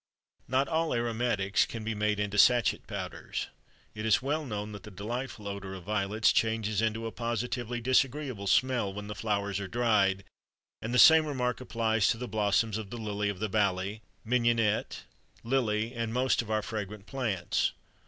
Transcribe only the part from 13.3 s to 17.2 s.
the valley, mignonette, lily, and most of our fragrant